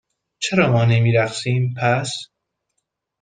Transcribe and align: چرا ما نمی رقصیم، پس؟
چرا 0.41 0.67
ما 0.71 0.85
نمی 0.85 1.11
رقصیم، 1.13 1.73
پس؟ 1.77 2.27